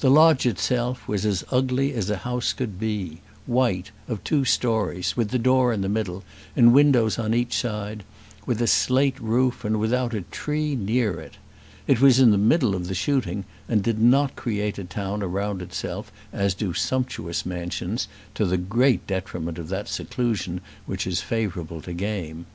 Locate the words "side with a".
7.52-8.66